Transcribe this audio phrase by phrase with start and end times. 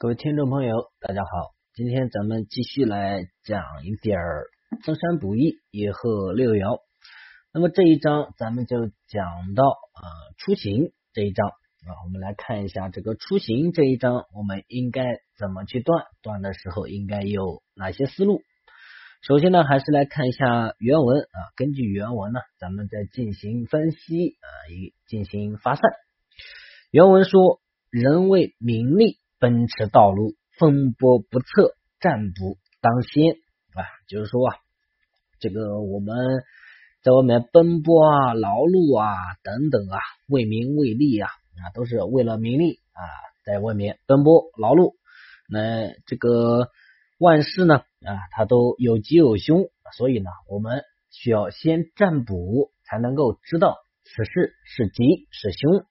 [0.00, 4.46] 各位听众朋友，大家好，今天咱们继续来讲一点儿
[4.84, 6.78] 增山补益，野鹤六爻。
[7.52, 8.76] 那么这一章咱们就
[9.08, 10.06] 讲到啊
[10.36, 15.02] 出行这一章啊，我们来看一下这个出行这一章，我们应该
[15.36, 16.04] 怎么去断？
[16.22, 18.40] 断的时候应该有哪些思路？
[19.26, 25.82] 首先呢，还是来看一下原文啊，根据原文呢，咱们再进行分析啊，以进行发散。
[26.92, 27.60] 原文说：
[27.90, 29.18] 人为名利。
[29.38, 33.34] 奔驰道路，风波不测，占卜当先
[33.74, 33.86] 啊！
[34.08, 34.56] 就是说啊，
[35.38, 36.16] 这个我们
[37.02, 43.02] 在外面奔波啊、劳碌啊等等啊，为名为利啊啊，都是为了名利啊，
[43.44, 44.94] 在外面奔波劳碌。
[45.48, 46.68] 那这个
[47.18, 55.84] 万事呢啊，它都有吉有凶，所以呢，我们需要先占卜，才能够知道此事是吉是凶。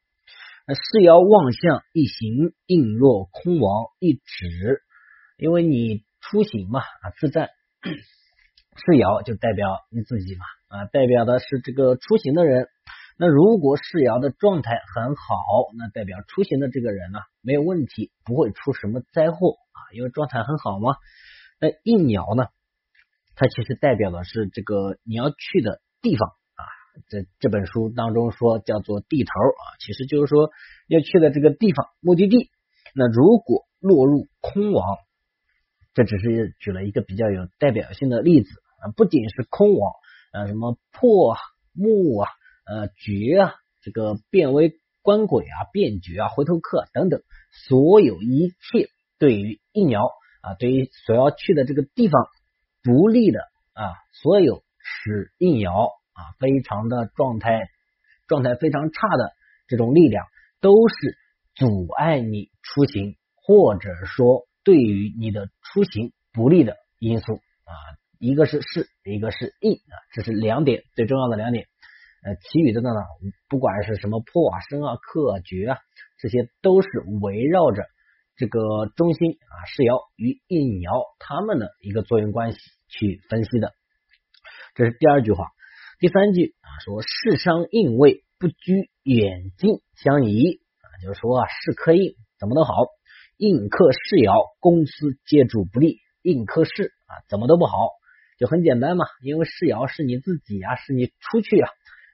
[0.67, 4.83] 那世爻望向一行，应若空亡一指，
[5.37, 7.51] 因为你出行嘛啊，自在
[8.75, 12.67] 世爻就代表你自己嘛啊，代表的是这个出行的人。
[13.17, 20.97] 那如果世爻的状态很好，那代表出行的这个人呢没有问题，不会出什么灾祸啊，因为状态很好嘛。
[21.61, 22.49] 那应爻呢，
[23.35, 26.33] 它其实代表的是这个你要去的地方。
[27.09, 30.49] 这这本书当中说叫做地头啊，其实就是说
[30.87, 32.49] 要去的这个地方目的地。
[32.93, 34.97] 那如果落入空亡，
[35.93, 38.49] 这只是举了一个比较有代表性的例子
[38.81, 39.91] 啊，不仅是空亡
[40.31, 41.35] 啊，什么破、
[41.73, 42.29] 木啊、
[42.65, 47.21] 呃绝啊，这个变为官鬼啊、变绝啊、回头客等等，
[47.67, 48.89] 所有一切
[49.19, 50.09] 对于一爻
[50.41, 52.27] 啊，对于所要去的这个地方
[52.83, 53.41] 不利的
[53.73, 55.91] 啊，所有使应爻。
[56.17, 57.69] 啊，非常的状态，
[58.27, 59.33] 状态非常差的
[59.67, 60.25] 这种力量，
[60.61, 61.15] 都是
[61.53, 67.71] 阻碍你出行，或者说对于你的出行不利的因素啊。
[68.19, 71.67] 一个是势，一个是应啊，这是两点最重要的两点。
[72.23, 72.89] 呃，其余的呢，
[73.47, 75.77] 不管是什么破啊、生啊、克啊、绝啊，
[76.17, 76.89] 这些都是
[77.21, 77.83] 围绕着
[78.35, 82.57] 这个中心啊，势爻与应爻它们的一个作用关系
[82.87, 83.73] 去分析的。
[84.73, 85.45] 这是第二句话。
[85.99, 92.71] 第三句啊，说世商应位不拘远近相宜啊，就是说啊，世克应怎么都好，
[93.35, 97.73] 应克世爻公司借助不利，应克世啊怎么都不好，
[98.37, 101.67] 就很简单嘛，因为世爻是你自己啊，是你出去啊，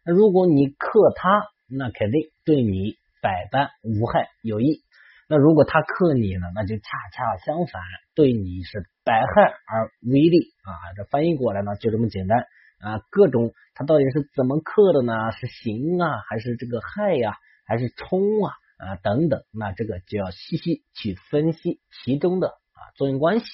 [0.05, 4.79] 那如果你克他，那肯定对你百般无害有益，
[5.27, 7.81] 那如果他克你呢，那就恰恰相反，
[8.15, 12.47] 对你是百害而无一利啊，这翻译过来呢就这么简单。
[12.83, 15.31] 啊，各种它到底是怎么克的呢？
[15.31, 19.41] 是刑啊，还是这个害呀，还是冲啊啊等等？
[19.53, 23.45] 那这个就要细细去分析其中的啊作用关系。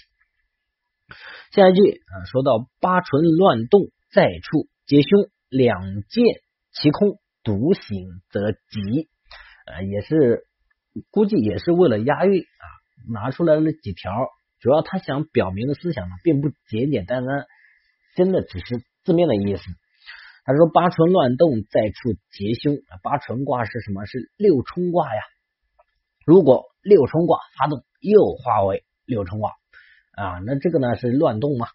[1.52, 6.26] 下一句啊，说到八唇乱动，在处皆凶，两见
[6.72, 9.10] 其空，独行则吉。
[9.68, 10.48] 呃，也是
[11.12, 12.66] 估计也是为了押韵啊，
[13.14, 14.12] 拿出来了几条。
[14.60, 17.46] 主要他想表明的思想呢，并不简简单单，
[18.16, 18.84] 真的只是。
[19.10, 19.64] 字面的意思，
[20.46, 22.78] 他说八唇乱动，再出劫凶。
[23.02, 24.06] 八唇卦是什么？
[24.06, 25.22] 是六冲卦呀。
[26.28, 29.54] 如果六冲卦发动，又化为六冲卦
[30.12, 31.66] 啊，那这个呢是乱动嘛？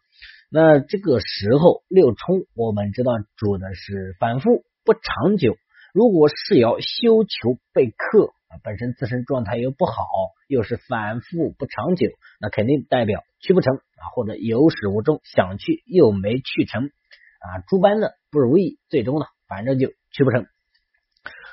[0.49, 5.56] 那这个时候六冲，我们知道主的是反复不长久。
[5.93, 8.31] 如果是要修求被克，
[8.62, 10.06] 本身自身状态又不好，
[10.47, 16.91] 又是反复不长久，那肯定代表去不成啊，或者有始无终，想去又没去成。
[17.44, 20.47] 啊，诸般的不如意，最终呢，反正就去不成。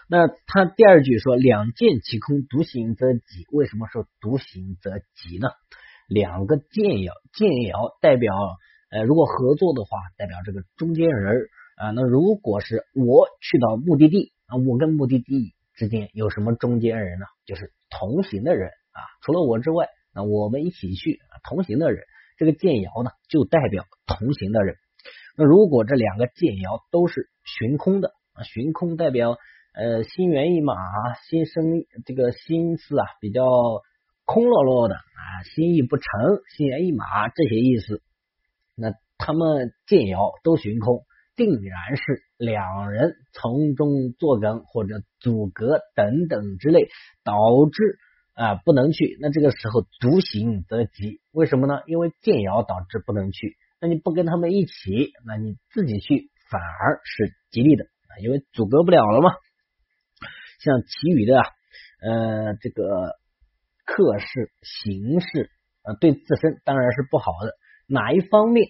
[0.08, 5.50] 那他第二句说“两剑其空，独行则己”，为什么说独行则己呢？
[6.08, 8.34] 两个剑爻，剑爻代表
[8.90, 11.48] 呃，如果合作的话，代表这个中间人
[11.78, 11.92] 啊。
[11.92, 17.26] 那如果是我去到目的地啊，我跟目的地之间有什么中间人呢？
[17.46, 22.04] 就是同行的人啊，除了我之外，那我们一起去同行的人，
[22.38, 24.76] 这个剑爻呢，就代表同行的人。
[25.38, 29.38] 那如果这两个剑爻都是寻空的啊，寻空代表
[29.74, 30.76] 呃心猿意马，
[31.30, 31.64] 心生
[32.06, 33.44] 这个心思啊比较
[34.26, 36.06] 空落落的啊，心意不成，
[36.56, 38.02] 心猿意马这些意思。
[38.76, 41.06] 那他们剑爻都寻空，
[41.36, 42.04] 定然是
[42.38, 46.90] 两人从中作梗或者阻隔等等之类，
[47.24, 47.36] 导
[47.72, 48.00] 致
[48.34, 49.18] 啊不能去。
[49.22, 51.82] 那这个时候独行则吉，为什么呢？
[51.86, 53.58] 因为剑爻导致不能去。
[53.82, 57.86] 那你不跟他们一起，那你自己去反而是吉利的，
[58.22, 59.32] 因为阻隔不了了嘛。
[60.60, 61.40] 像其余的
[62.04, 63.16] 呃这个
[63.84, 65.50] 克事行事，
[65.84, 67.56] 呃，对自身当然是不好的。
[67.88, 68.68] 哪一方面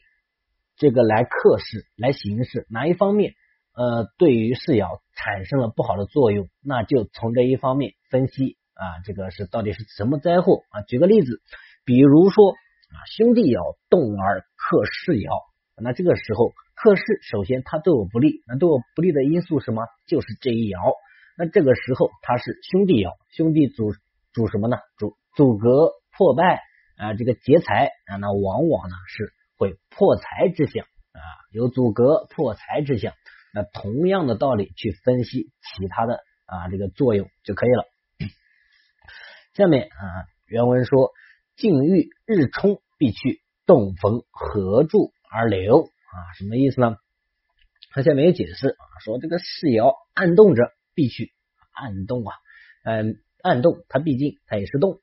[0.78, 3.34] 这个来克事来行事，哪一方面
[3.74, 10.82] 呃对于事爻产生了不好的作用，那就从这一方面分析啊，这个是到底是什么灾祸啊？
[10.84, 11.42] 举个例子，
[11.84, 12.56] 比如说
[12.92, 15.30] 啊，兄弟爻动而克事爻，
[15.82, 19.84] 那这个时候克事首先它对我不利，那对我不利的因素什么？
[20.08, 20.94] 就是这一爻。
[21.38, 23.94] 那这个时候它是兄弟爻，兄弟主
[24.34, 24.78] 主什么呢？
[24.98, 26.62] 主阻隔破败
[26.98, 31.22] 啊，这个劫财啊，那往往呢是会破财之象啊，
[31.52, 33.14] 有阻隔破财之象。
[33.54, 37.86] 那同样的道理去分析其他的啊这个作用就可以了。
[39.56, 40.04] 下面啊
[40.46, 41.12] 原文说：
[41.56, 46.98] 境遇日冲必去，动逢合柱而流啊，什么意思呢？
[47.92, 50.64] 他下面有解释啊，说这个世爻暗动者。
[50.94, 51.32] 必去
[51.72, 52.36] 暗动啊，
[52.84, 55.00] 嗯，暗动它毕竟它也是动。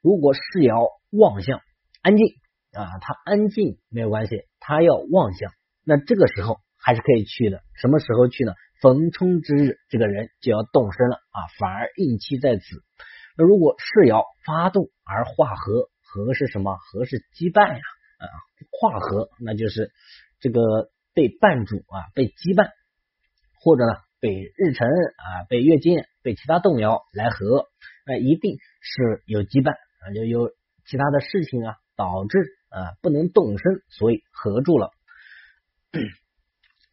[0.00, 1.60] 如果世爻望向
[2.00, 2.24] 安静
[2.72, 5.50] 啊，它安静没有关系，它要望向，
[5.84, 7.60] 那这个时候还是可以去的。
[7.74, 8.52] 什么时候去呢？
[8.80, 12.62] 逢冲之日，这个人就要动身了啊，反而应期在此。
[13.36, 16.76] 那如果世爻发动而化合，合是什么？
[16.76, 17.80] 合是羁绊呀
[18.18, 18.26] 啊，
[18.70, 19.90] 跨合那就是
[20.40, 20.60] 这个
[21.14, 22.68] 被绊住啊，被羁绊，
[23.60, 23.92] 或者呢？
[24.20, 27.66] 被日辰啊，被月见，被其他动摇来合，
[28.06, 30.52] 那一定是有羁绊啊，就有
[30.86, 32.38] 其他的事情啊导致
[32.68, 34.92] 啊不能动身，所以合住了。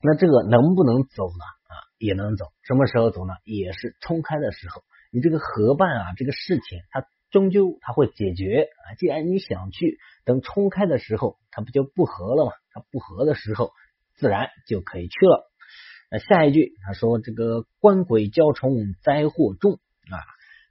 [0.02, 1.46] 那这个能不能走呢？
[1.68, 2.46] 啊，也能走。
[2.64, 3.36] 什么时候走呢？
[3.44, 4.82] 也是冲开的时候。
[5.12, 8.96] 你这个合办啊，这个事情它终究它会解决啊。
[8.98, 12.52] 既然你想去，等冲开的时候，它不就不合了吗？
[12.72, 13.72] 它不合的时候，
[14.16, 15.50] 自然就可以去了。
[16.12, 20.18] 那下一句他说这个官鬼交虫灾祸重啊，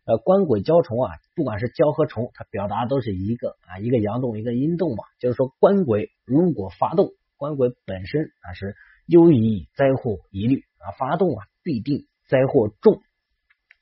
[0.05, 8.75] 呃官鬼交虫啊，不管是交和虫，它表达都是一个啊，一个阳动一个阴动嘛，就是说官鬼如果发动，官鬼本身啊是
[9.07, 13.01] 忧疑灾祸疑虑啊，发动啊必定灾祸重。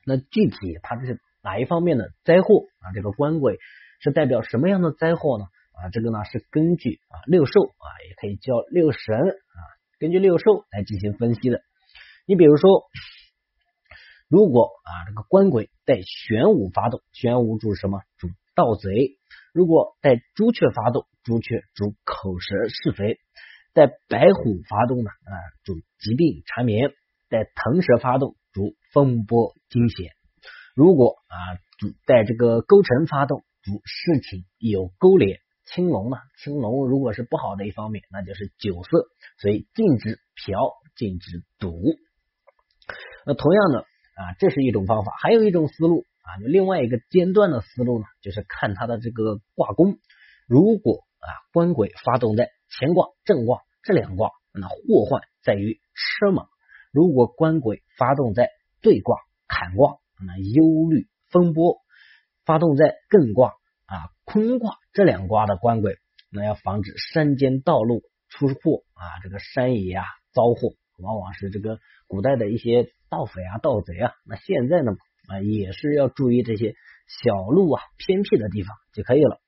[0.04, 2.90] 那具体它这是哪一方面的灾祸啊？
[2.92, 3.60] 这个官鬼
[4.00, 5.44] 是代表什么样的灾祸呢？
[5.78, 9.60] 啊，这个呢是根据啊六兽啊，也可以叫六神啊。
[10.00, 11.62] 根据六兽来进行分析的，
[12.26, 12.82] 你比如说，
[14.28, 18.00] 如果啊这个官鬼带玄武发动，玄武主什么？
[18.18, 18.26] 主
[18.56, 19.16] 盗贼。
[19.54, 23.20] 如果带朱雀发动，朱雀主口舌是非。
[23.72, 26.90] 带白虎发动呢啊主疾病缠绵。
[27.28, 30.12] 带腾蛇发动主风波惊险。
[30.76, 35.40] 如果啊主带这个勾陈发动，主事情有勾连。
[35.64, 36.18] 青龙呢？
[36.38, 39.08] 青龙如果是不好的一方面，那就是酒色，
[39.40, 41.80] 所以禁止嫖，禁止赌。
[43.24, 49.96] 那同样的啊，这是一种方法，还有一种思路啊，另外一个间断的思路呢，就是看它的这个卦宫。
[50.46, 56.44] 如果啊，官鬼发动在乾卦、正卦这两卦，那祸患在于吃马；
[56.92, 58.50] 如果官鬼发动在
[58.82, 59.16] 兑卦、
[59.48, 61.82] 坎卦，那忧虑风波；
[62.44, 63.50] 发动在艮卦
[63.86, 64.76] 啊、坤卦。
[64.92, 65.98] 这两卦的官鬼，
[66.30, 74.12] 那要防止山间道路出祸啊，这个山野啊遭祸，往往是这个古代的一些盗匪啊、盗贼啊。
[74.24, 74.92] 那现在呢
[75.28, 76.74] 啊，也是要注意这些
[77.06, 79.40] 小路啊、偏僻的地方就可以了。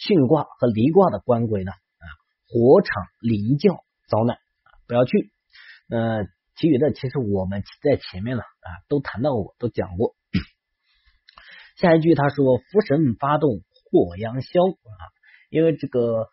[0.00, 2.04] 巽卦和离卦的官鬼呢啊，
[2.48, 5.30] 火场离教遭难啊，不要去。
[5.88, 6.24] 呃，
[6.56, 10.14] 其余的其实我们在前面呢啊都谈到过，都讲过。
[11.76, 15.02] 下一句他说：“福神发动。”祸殃消啊，
[15.48, 16.28] 因为这个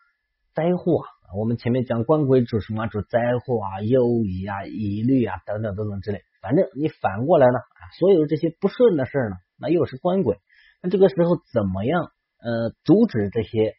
[0.54, 6.22] 灾祸啊，我们前面讲官鬼主什么主灾祸啊、忧疑啊、疑虑啊等等等等之类。
[6.42, 10.40] 反正你反过来呢啊，所有这些不顺的事呢，那又是官鬼。
[10.82, 13.74] 那这个时候怎么样呃阻止这些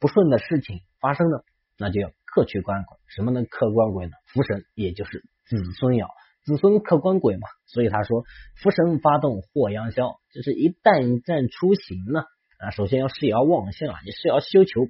[0.00, 1.38] 不顺的事情发生呢？
[1.78, 2.98] 那就要克去官鬼。
[3.06, 4.12] 什么能克官鬼呢？
[4.26, 6.08] 福神，也就是子孙爻，
[6.44, 7.48] 子孙克官鬼嘛。
[7.66, 8.24] 所以他说
[8.56, 12.24] 福神发动祸殃消，就是一旦一旦出行呢。
[12.58, 14.86] 啊，首先要是要旺相啊，你是要修求，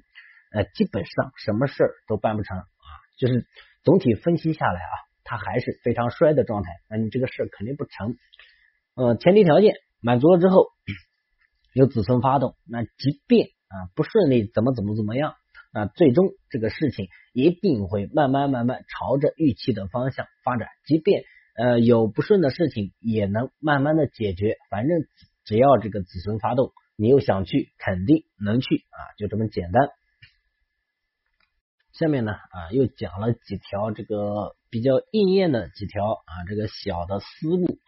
[0.53, 2.87] 呃，基本上什么事儿都办不成啊。
[3.17, 3.47] 就是
[3.83, 4.93] 总体分析下来啊，
[5.23, 8.15] 他还是非常衰的状态，那你这个事儿肯定不成。
[8.93, 10.67] 呃，前提条件满足了之后，
[11.73, 15.33] 有子孙发动，那即便啊不顺利，怎么怎么怎么样，
[15.75, 20.69] 那最终这个事情一定会慢慢慢慢朝着预期的方向发展。
[20.87, 21.23] 即便
[21.55, 24.55] 呃有不顺的事情，也能慢慢的解决。
[24.71, 24.97] 反正
[25.43, 26.71] 只要这个子孙发动。
[26.97, 29.89] 你又想去，肯定能去啊，就这么简单。
[31.91, 37.79] 下面呢啊，又讲了几条这个比较应验的几条啊，这个小的思路。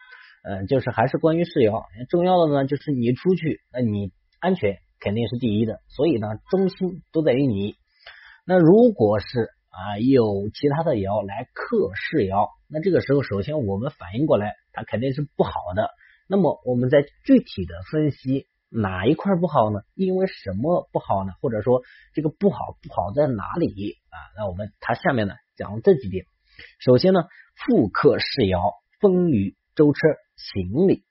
[0.44, 7.76] 嗯，就是还是关于事爻，重要的呢就是你出去，那你安全肯定是第一的，所以呢，中心都在于你。
[8.46, 15.90] 那如果是啊有其他的爻来克世爻，那这个时候首先我们反应过来，它肯定是不好的。
[16.28, 19.82] 那么我们再具体的分析哪一块不好呢？
[19.94, 21.34] 因为什么不好呢？
[21.42, 24.18] 或者说这个不好不好在哪里啊？
[24.36, 26.26] 那我们它下面呢讲这几点。
[26.80, 27.22] 首先呢，
[27.56, 30.00] 复克世爻，风雨舟车
[30.38, 31.04] 行礼，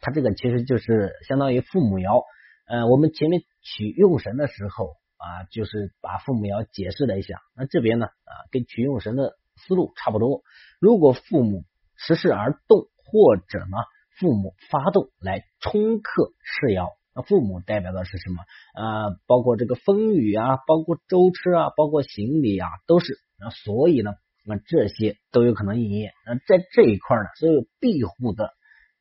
[0.00, 2.24] 它这个其实就是相当于父母爻。
[2.72, 7.38] 呃，我们前面取用神的时候啊，就是把父母爻解释了一下。
[7.54, 10.40] 那这边呢啊，跟取用神的思路差不多。
[10.80, 11.64] 如果父母
[11.96, 13.76] 时势而动，或者呢，
[14.18, 18.42] 父母发动来冲克世爻，那父母代表的是什么？
[18.74, 23.18] 呃，包括这个风雨啊，包括舟车啊，包括行李啊，都是。
[23.38, 24.14] 那所以呢，
[24.46, 26.12] 那这些都有可能应验。
[26.24, 28.54] 那在这一块呢，所有庇护的、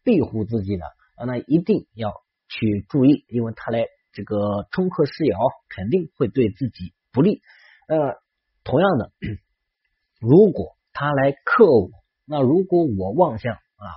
[0.04, 0.84] 庇护自己的，
[1.26, 2.12] 那一定要
[2.52, 5.38] 去注意，因为他来这个冲克世爻，
[5.70, 7.42] 肯定会对自己不利。
[7.88, 8.18] 呃，
[8.66, 9.12] 同样的，
[10.20, 11.90] 如果他来克我，
[12.26, 13.54] 那如果我望向。
[13.56, 13.88] 啊，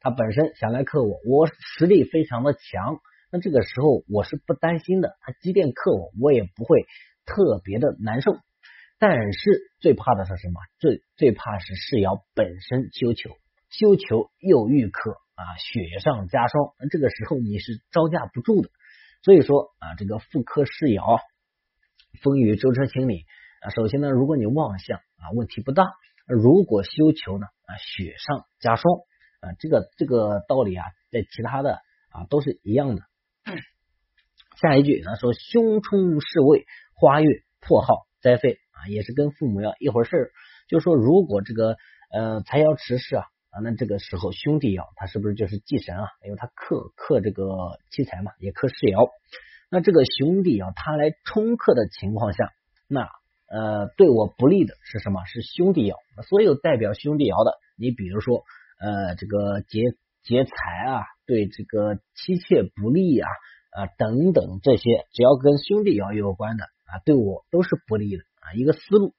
[0.00, 5.16] 他本身想来克我，我实力非常的强，那这个时候我是不担心的。
[5.20, 6.86] 他即便克我，我也不会
[7.26, 8.38] 特别的难受。
[8.98, 10.60] 但是最怕的是什么？
[10.78, 13.30] 最最怕是世爻本身修求，
[13.68, 16.74] 修求又遇克啊，雪上加霜。
[16.90, 18.70] 这个时候你是招架不住的。
[19.22, 21.20] 所以说啊，这个复克世爻，
[22.22, 23.24] 风雨舟车清理
[23.60, 23.70] 啊。
[23.70, 25.84] 首先呢，如果你妄想啊，问题不大；
[26.26, 28.84] 如果修求呢啊，雪上加霜。
[29.40, 31.74] 啊，这个这个道理啊，在其他的
[32.10, 33.02] 啊都是一样的。
[34.60, 36.64] 下一句呢说：“凶冲侍位，
[36.94, 37.28] 花月
[37.60, 40.30] 破耗灾废啊，也是跟父母要一回事儿。
[40.68, 41.76] 就说如果这个
[42.10, 43.24] 呃财爻持世啊
[43.62, 46.08] 那这个时候兄弟爻他是不是就是忌神啊？
[46.24, 49.10] 因为他克克这个七财嘛，也克世爻。
[49.70, 52.52] 那这个兄弟爻他来冲克的情况下，
[52.88, 53.08] 那
[53.48, 55.24] 呃对我不利的是什么？
[55.24, 55.96] 是兄弟爻。
[56.28, 58.44] 所有代表兄弟爻的，你比如说。
[58.78, 59.80] 呃，这个劫
[60.22, 60.52] 劫财
[60.86, 63.26] 啊，对这个妻妾不利啊
[63.70, 68.52] 啊等等这些，只要跟兄弟爻有关的啊，对我都是不利的啊。
[68.52, 69.14] 一个思路。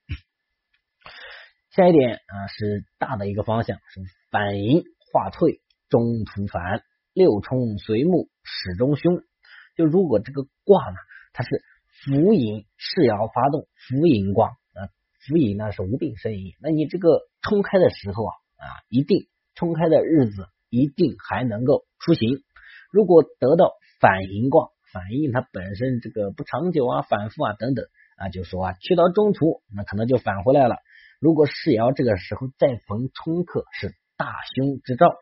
[1.78, 4.82] 下一点啊，是大的一个方向，是反迎
[5.14, 6.82] 化退，中途反，
[7.14, 9.22] 六冲随木，始终凶。
[9.76, 10.96] 就如果这个卦呢，
[11.34, 11.62] 它是
[12.02, 19.28] 辅引世爻发动，辅引卦啊，辅引呢是无病呻吟，那你这个冲开的时候啊啊，一定。
[19.54, 22.42] 冲开的日子一定还能够出行。
[22.92, 27.86] 如果得到反应卦，反应它本身这个不长久啊、反复啊等等
[28.18, 30.78] 啊，就说啊，去到中途那可能就返回来了。
[31.20, 35.16] 如果世爻这个时候再逢冲克，是大凶之兆。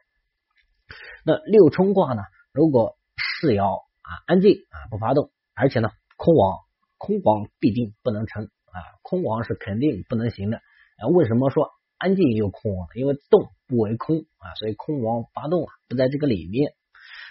[1.24, 2.22] 那六冲卦呢？
[2.52, 6.60] 如果世爻啊安静啊不发动，而且呢空亡，
[6.98, 10.62] 空亡必定不能成啊，空亡是肯定不能行的。
[11.14, 11.72] 为什么说？
[11.98, 16.74] 安静又空亡，因为动不为空啊，所以空亡发动啊，不在这个里面。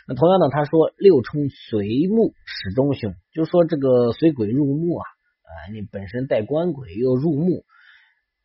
[0.09, 7.65] 那同样的，他说六冲随木始终凶，就说这个随鬼入木啊，啊，你本身带官鬼又入木，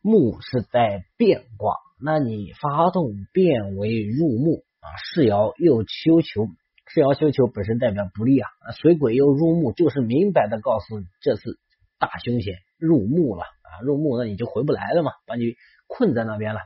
[0.02, 6.46] 木是在变卦，那你发动变为入木啊，世爻又修求，
[6.86, 8.48] 世爻修求本身代表不利啊，
[8.80, 11.58] 水鬼又入木，就是明白的告诉你这次
[11.98, 15.54] 大凶险，入木了啊，入木那你就回不来了嘛，把你。
[15.92, 16.60] 困在那边了，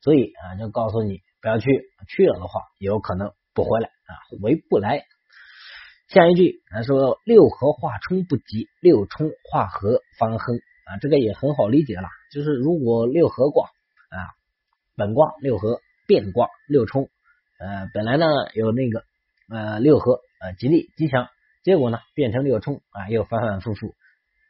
[0.00, 1.66] 所以啊，就告诉你不要去，
[2.06, 5.02] 去了的话有可能不回来啊，回不来。
[6.06, 13.68] 下一句他说六合化冲不及，六冲化合方亨啊，这个也很好理解了，就是如果六合卦
[14.10, 14.32] 啊，
[14.96, 17.10] 本卦六合变卦六冲，
[17.58, 19.04] 呃，本来呢有那个
[19.50, 21.28] 呃六合呃吉利吉祥，
[21.62, 23.94] 结果呢变成六冲啊，又反反复复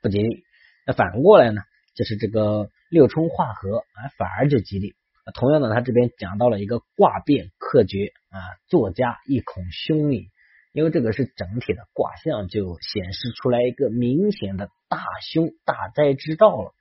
[0.03, 0.45] 不吉利。
[0.87, 1.63] 那反过来呢，
[1.95, 2.71] 就是这个。
[2.91, 4.95] 六冲化合啊，反而就吉利。
[5.35, 8.39] 同样的，他这边讲到了一个卦变克绝啊，
[8.69, 10.29] 作家亦恐凶矣。
[10.75, 16.75] 因为这个是整体的卦象，就显示出来一个明显的大凶大灾之兆了。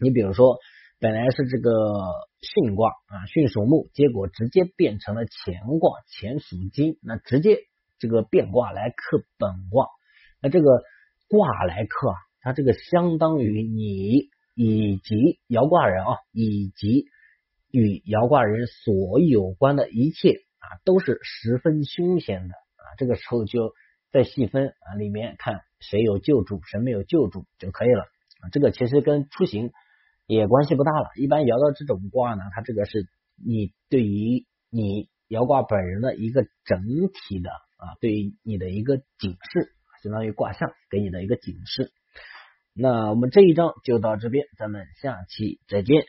[0.00, 0.58] 你比如说，
[0.98, 1.70] 本来是这个
[2.40, 7.58] 巽卦啊，巽属木，结果直接变成了乾卦，乾属金，那直接
[7.98, 9.86] 这个变卦来克本卦。
[10.40, 10.82] 那这个
[11.28, 14.32] 卦来克啊，它这个相当于你。
[14.56, 17.06] 以及爻卦人啊，以及
[17.72, 22.54] 与爻卦人所有关的一切啊，都是十分凶险的。
[22.96, 23.72] 这个时候就
[24.10, 28.04] 再细分啊，里面看谁有救助，谁没有救助就可以了。
[28.52, 29.72] 这个其实跟出行
[30.26, 31.10] 也关系不大了。
[31.16, 36.82] 一般摇到这种卦呢，它这个是你对于你摇卦本人的一个整
[37.12, 39.72] 体的啊，对于你的一个警示，
[40.02, 41.90] 相当于卦象给你的一个警示。
[42.74, 46.04] 那我们这一章就到这边，咱们下期再见。